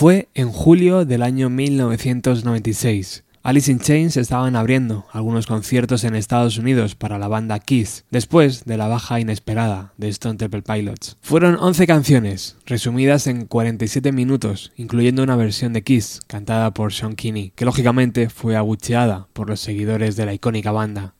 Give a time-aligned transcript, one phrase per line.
[0.00, 3.24] Fue en julio del año 1996.
[3.42, 8.64] Alice in Chains estaban abriendo algunos conciertos en Estados Unidos para la banda Kiss, después
[8.64, 11.18] de la baja inesperada de Stone Temple Pilots.
[11.20, 17.14] Fueron 11 canciones, resumidas en 47 minutos, incluyendo una versión de Kiss, cantada por Sean
[17.14, 21.12] Kinney, que lógicamente fue abucheada por los seguidores de la icónica banda.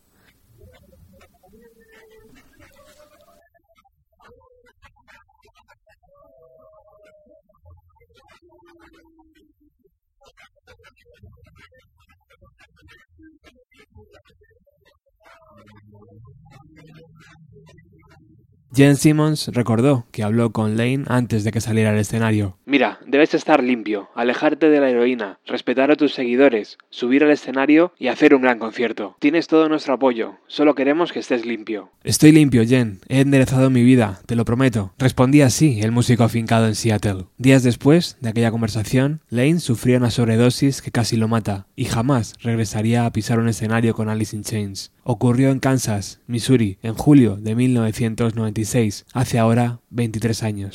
[18.73, 22.56] Jen Simmons recordó que habló con Lane antes de que saliera al escenario.
[22.66, 27.92] Mira, debes estar limpio, alejarte de la heroína, respetar a tus seguidores, subir al escenario
[27.98, 29.16] y hacer un gran concierto.
[29.19, 31.91] Tienes todo nuestro apoyo, solo queremos que estés limpio.
[32.05, 33.01] Estoy limpio, Jen.
[33.09, 34.92] He enderezado mi vida, te lo prometo.
[34.98, 37.25] Respondía así el músico afincado en Seattle.
[37.39, 42.34] Días después de aquella conversación, Lane sufrió una sobredosis que casi lo mata y jamás
[42.41, 44.92] regresaría a pisar un escenario con Alice in Chains.
[45.03, 47.55] Ocurrió en Kansas, Missouri, en julio de
[48.61, 50.72] 1996, hace ahora 23 años.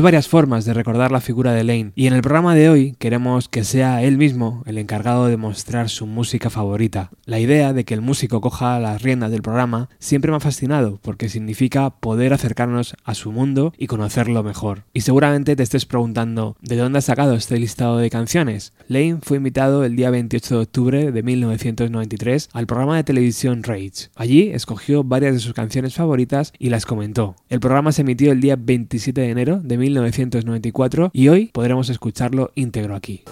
[0.00, 2.94] Hay varias formas de recordar la figura de Lane y en el programa de hoy
[2.98, 7.10] queremos que sea él mismo el encargado de mostrar su música favorita.
[7.26, 10.98] La idea de que el músico coja las riendas del programa siempre me ha fascinado
[11.02, 14.84] porque significa poder acercarnos a su mundo y conocerlo mejor.
[14.94, 18.72] Y seguramente te estés preguntando ¿de dónde has sacado este listado de canciones?
[18.88, 24.08] Lane fue invitado el día 28 de octubre de 1993 al programa de televisión Rage.
[24.14, 27.36] Allí escogió varias de sus canciones favoritas y las comentó.
[27.50, 32.50] El programa se emitió el día 27 de enero de 1994 y hoy podremos escucharlo
[32.54, 33.22] íntegro aquí.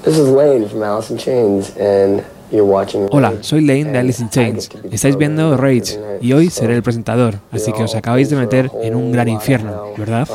[3.10, 4.70] Hola, soy Lane de Alice in Chains.
[4.90, 8.94] Estáis viendo Rage y hoy seré el presentador, así que os acabáis de meter en
[8.94, 10.26] un gran infierno, ¿verdad?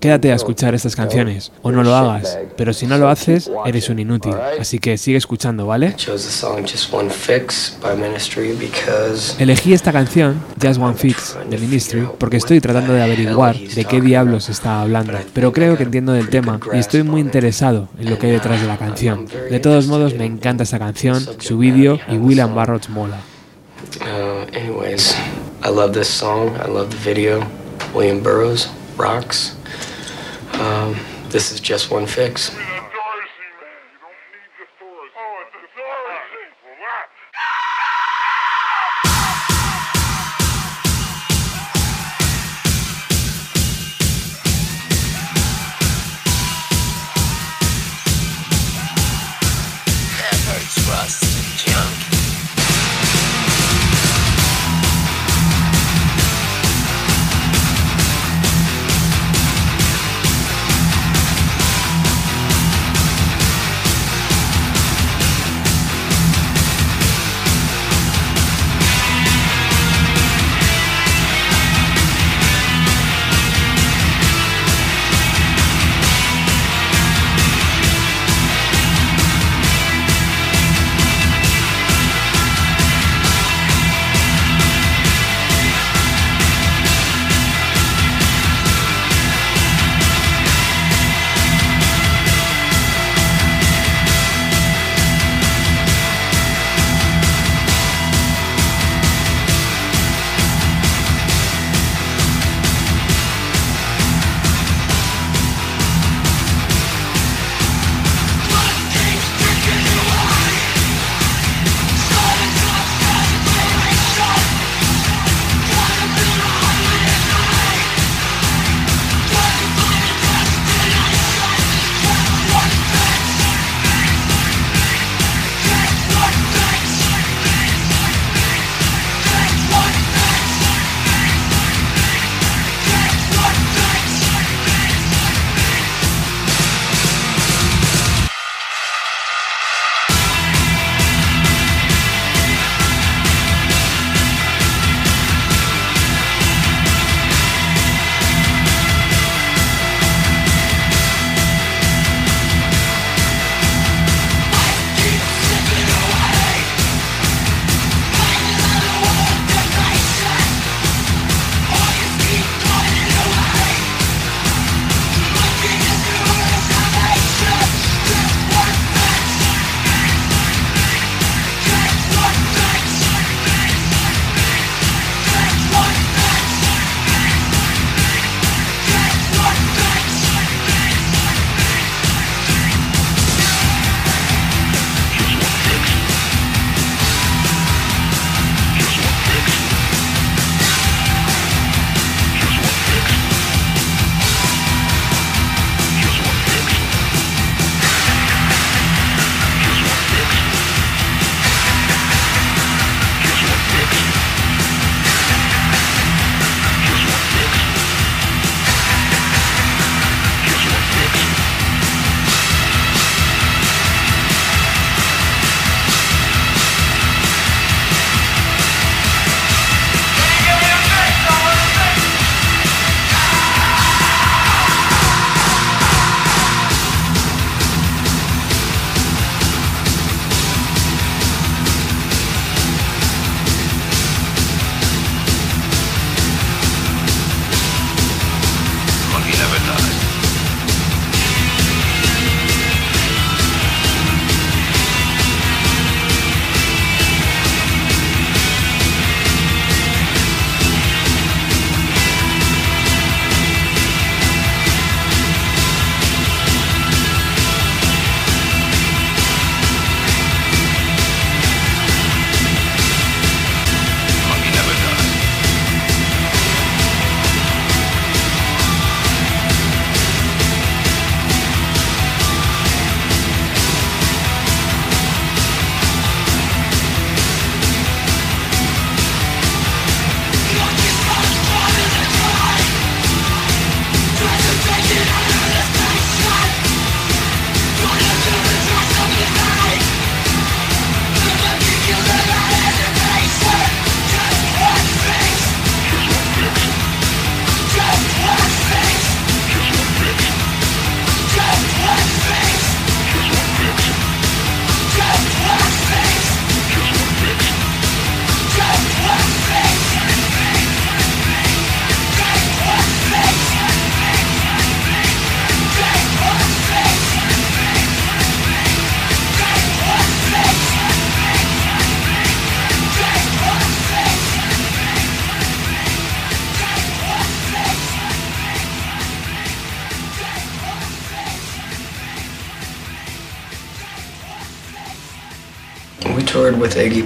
[0.00, 3.88] Quédate a escuchar estas canciones, o no lo hagas, pero si no lo haces, eres
[3.88, 5.94] un inútil, así que sigue escuchando, ¿vale?
[9.38, 14.00] Elegí esta canción, Just One Fix, de Ministry, porque estoy tratando de averiguar de qué
[14.00, 18.18] diablos está hablando, pero creo que entiendo del tema y estoy muy interesado en lo
[18.18, 19.26] que hay detrás de la canción.
[19.50, 23.20] De todos modos, me encanta esta canción, su vídeo y William Barrett mola.
[24.00, 25.14] Uh, anyways,
[25.62, 27.40] I love this song, I love the video.
[27.94, 29.56] William Burroughs, Rocks.
[30.54, 32.54] Um, this is just one fix.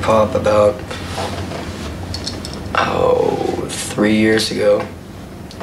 [0.02, 0.74] Pop about
[2.74, 4.80] oh three years ago.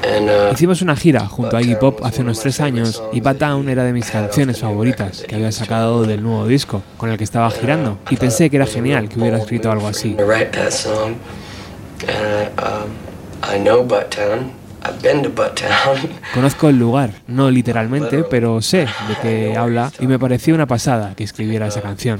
[0.03, 3.67] Uh, Hicimos una gira junto a Iggy Pop hace unos tres años y Bad Town
[3.67, 7.49] era de mis canciones favoritas que había sacado del nuevo disco con el que estaba
[7.49, 7.97] girando.
[8.09, 10.15] Y pensé que era genial que hubiera escrito algo así.
[16.33, 21.13] Conozco el lugar, no literalmente, pero sé de qué habla y me pareció una pasada
[21.15, 22.19] que escribiera esa canción.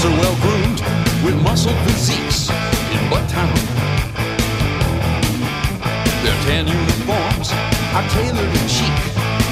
[0.00, 0.80] Cops are well groomed
[1.24, 3.52] with muscle physiques in butt town.
[6.24, 7.52] Their tan uniforms
[7.92, 8.96] are tailored in chic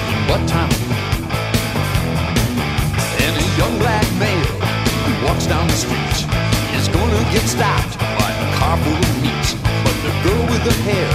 [0.08, 0.72] in Bucktown.
[3.24, 4.56] And a young black male
[5.04, 6.16] who walks down the street
[6.80, 9.46] is gonna get stopped by a car full of meat.
[9.84, 11.12] But the girl with the hair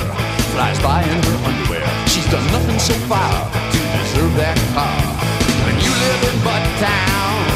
[0.53, 1.87] flies by in her underwear.
[2.07, 5.01] She's done nothing so far to deserve that car.
[5.65, 7.52] When you live in Butt Love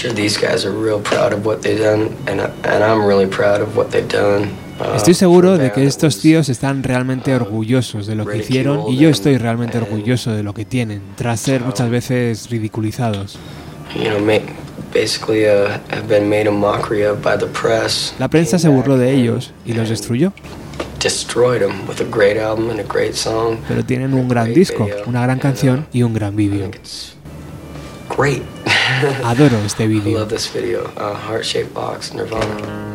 [0.00, 3.26] sure these guys are real proud of what they've done, and, I- and I'm really
[3.26, 4.50] proud of what they've done.
[4.80, 8.96] uh, Estoy seguro de que estos tíos están realmente orgullosos de lo que hicieron y
[8.96, 13.38] yo estoy realmente orgulloso de lo que tienen, tras ser muchas veces ridiculizados.
[13.94, 14.40] You know, ma-
[14.94, 18.14] basically uh, have been made a mockery of by the press.
[18.18, 20.32] La prensa se burló de ellos y los destruyó,
[21.02, 23.56] Destroyed them with a great album and a great song.
[23.68, 26.70] pero tienen un gran disco, una gran canción y un gran vídeo.
[28.20, 28.42] Great.
[29.24, 30.84] Adoro este I love this video.
[30.94, 32.89] Uh, Heart Shaped Box, Nirvana.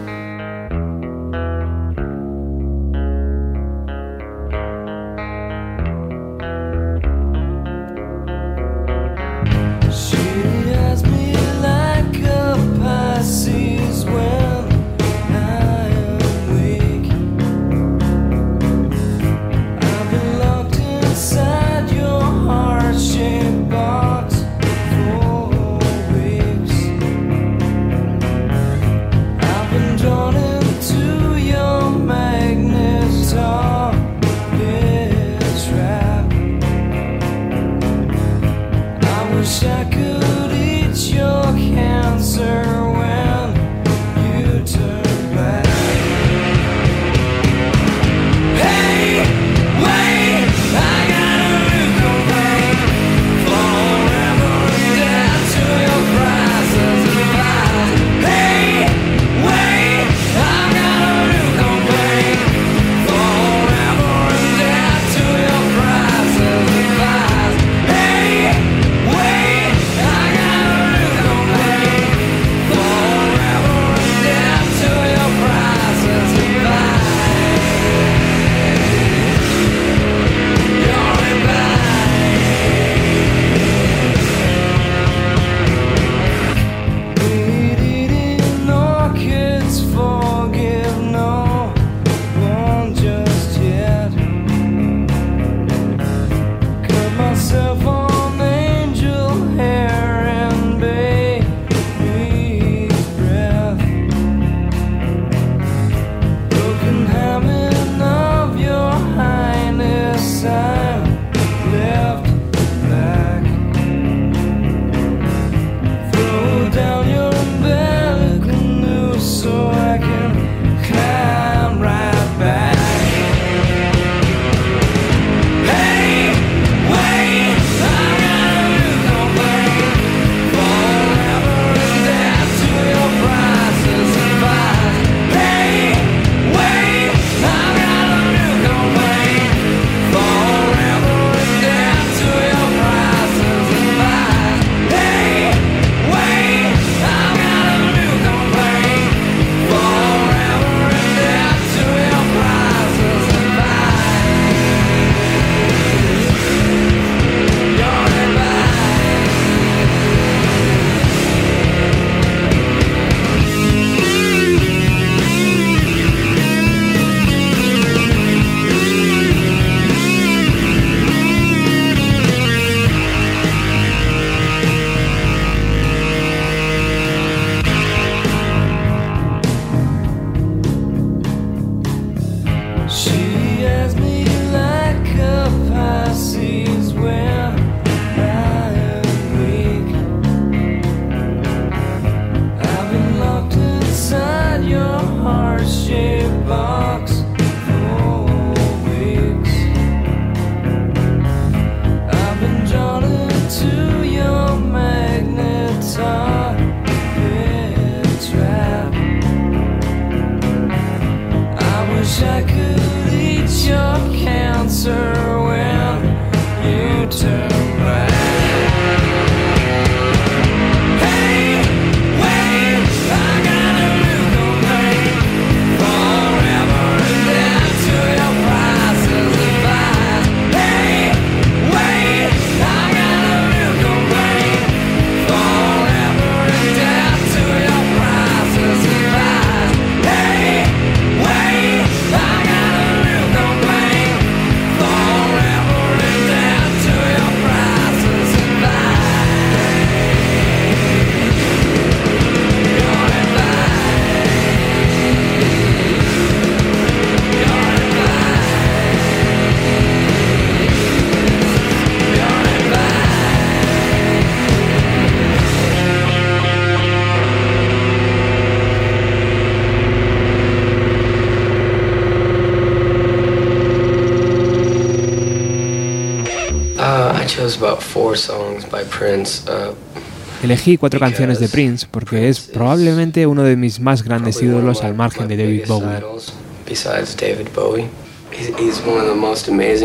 [280.44, 284.94] Elegí cuatro canciones de Prince porque es probablemente uno de mis más grandes ídolos al
[284.94, 286.00] margen de David Bowie.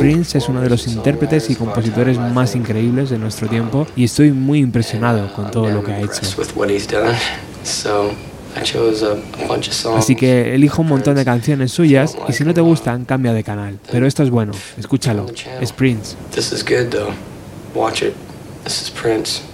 [0.00, 4.32] Prince es uno de los intérpretes y compositores más increíbles de nuestro tiempo y estoy
[4.32, 6.20] muy impresionado con todo lo que ha hecho.
[9.96, 13.44] Así que elijo un montón de canciones suyas y si no te gustan, cambia de
[13.44, 13.78] canal.
[13.92, 15.26] Pero esto es bueno, escúchalo.
[15.60, 16.16] Es Prince.
[17.74, 18.14] Watch it.
[18.64, 19.49] This is Prince.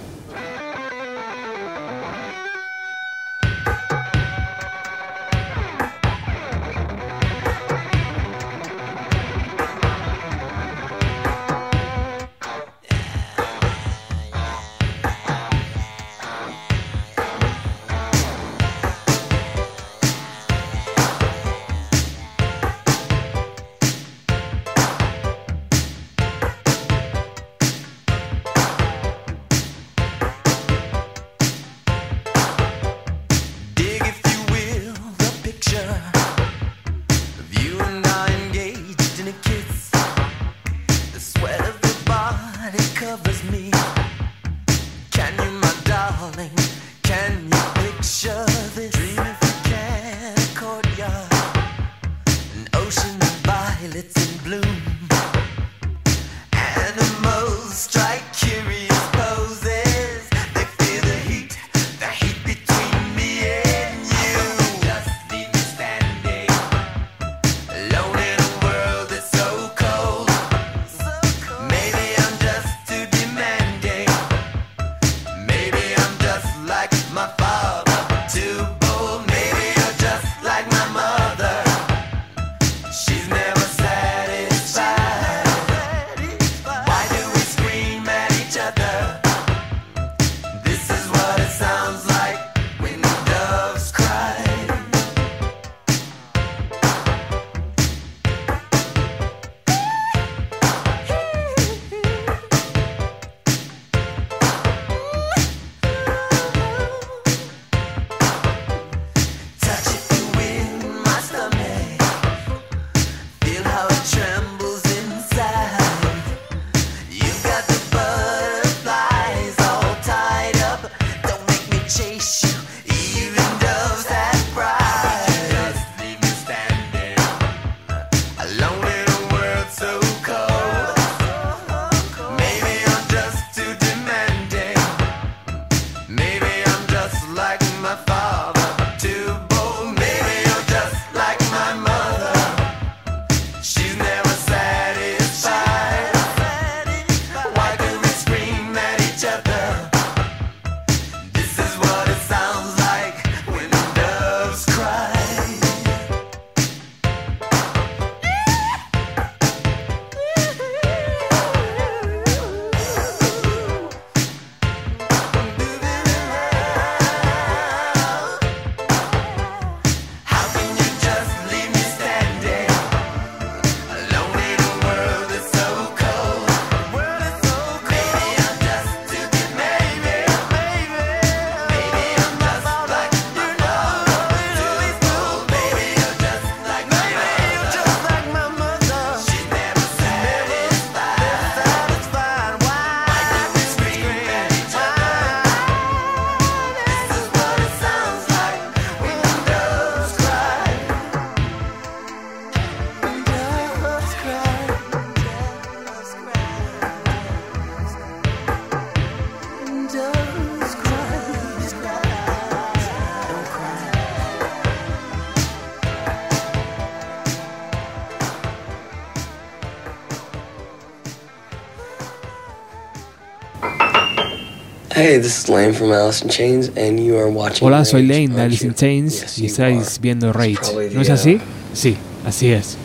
[227.61, 230.57] Hola, soy Lane de Alice in Chains y estáis viendo Rage.
[230.93, 231.39] ¿No es así?
[231.73, 232.77] Sí, así es.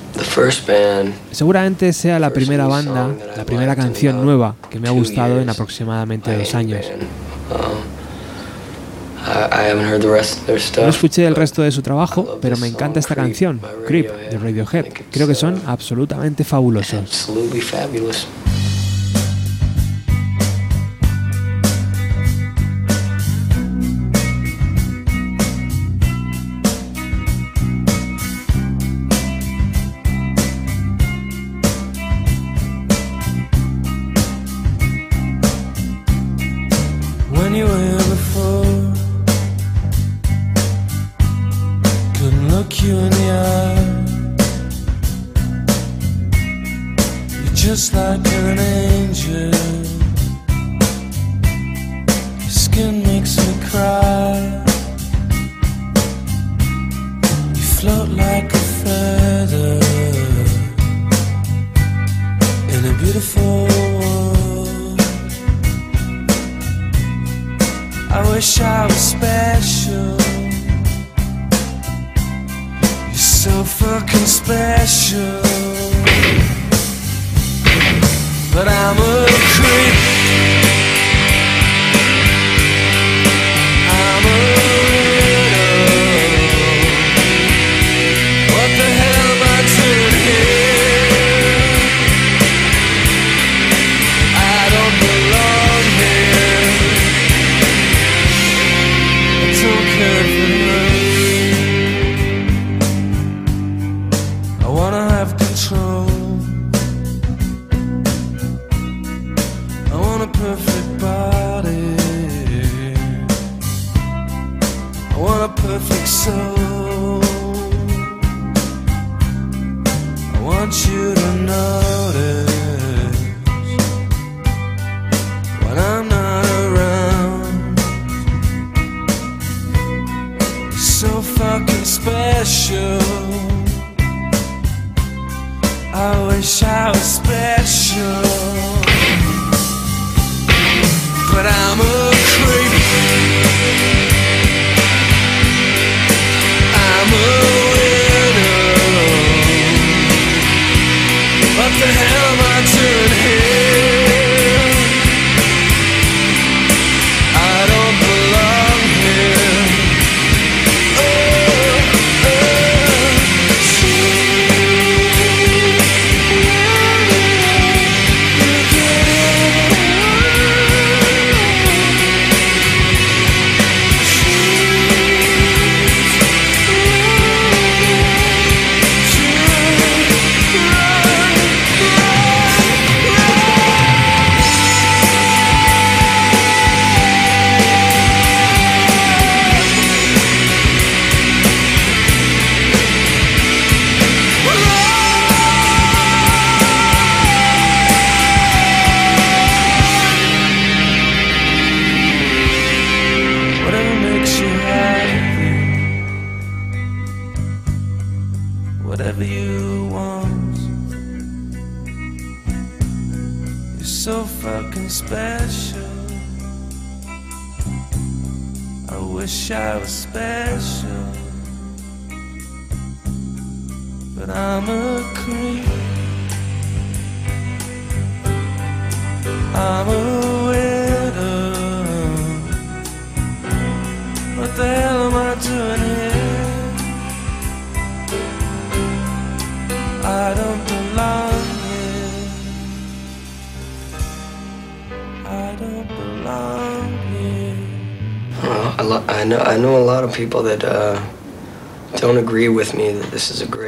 [1.30, 6.36] Seguramente sea la primera banda, la primera canción nueva que me ha gustado en aproximadamente
[6.36, 6.84] dos años.
[10.82, 14.86] No escuché el resto de su trabajo, pero me encanta esta canción, Creep, de Radiohead.
[15.10, 17.28] Creo que son absolutamente fabulosos.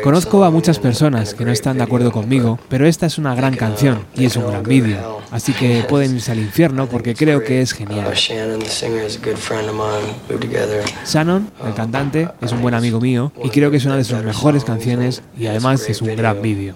[0.03, 3.55] Conozco a muchas personas que no están de acuerdo conmigo, pero esta es una gran
[3.55, 7.61] canción y es un gran vídeo, así que pueden irse al infierno porque creo que
[7.61, 8.07] es genial.
[11.07, 14.23] Shannon, el cantante, es un buen amigo mío y creo que es una de sus
[14.23, 16.75] mejores canciones y además es un gran vídeo.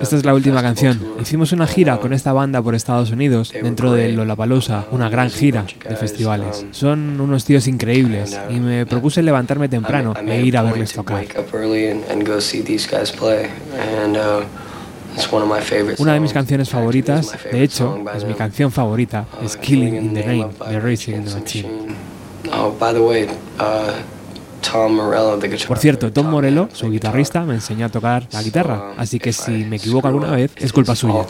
[0.00, 1.00] Esta es la última canción.
[1.20, 5.66] Hicimos una gira con esta banda por Estados Unidos dentro de Lollapalooza, una gran gira
[5.88, 6.66] de festivales.
[6.70, 11.26] Son unos tíos increíbles y me propuse levantarme temprano e ir a verles tocar.
[15.98, 20.24] Una de mis canciones favoritas, de hecho, es mi canción favorita, es Killing in the
[20.24, 21.68] Name de Racing in the Machine.
[22.52, 23.26] Oh, by the way,
[24.60, 28.92] Tom Morello, the Por cierto, Tom Morello, su guitarrista, me enseñó a tocar la guitarra,
[28.96, 31.26] así que si me equivoco alguna vez, es culpa suya.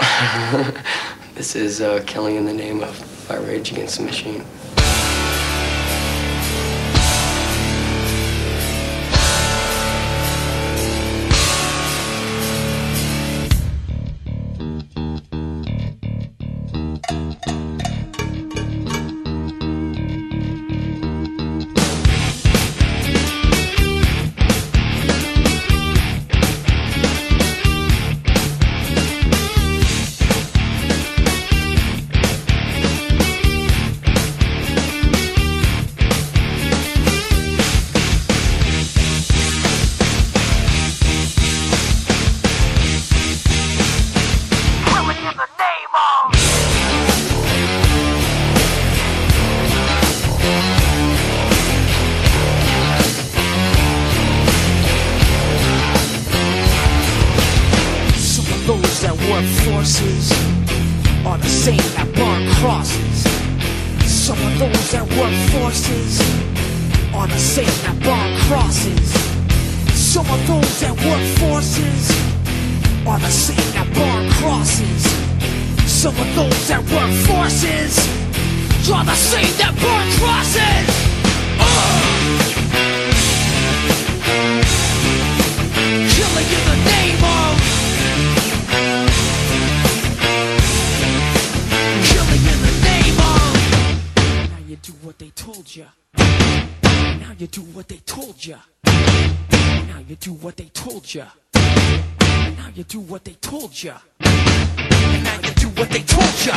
[95.58, 95.86] killed you.
[96.16, 98.58] Now you do what they told ya.
[98.84, 101.24] Now you do what they told ya.
[101.54, 103.94] Now you do what they told ya.
[104.20, 106.54] Now you do what they told ya.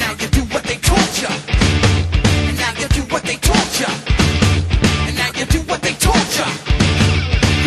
[0.00, 1.28] Now you do what they told ya.
[2.56, 3.90] Now you do what they told ya.
[5.18, 6.48] Now you do what they told ya.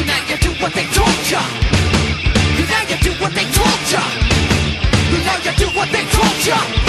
[0.09, 1.41] Now you do what they told ya.
[2.71, 4.01] Now you do what they told ya.
[5.25, 6.88] Now you do what they told you.